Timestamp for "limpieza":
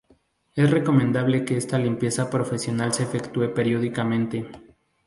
1.77-2.27